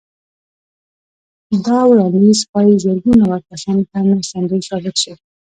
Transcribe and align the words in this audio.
دا 1.65 1.79
وړانديز 1.89 2.39
ښايي 2.49 2.75
زرګونه 2.85 3.23
وړ 3.29 3.41
کسانو 3.51 3.83
ته 3.91 3.95
مرستندوی 4.09 4.61
ثابت 4.69 4.95
شي. 5.03 5.13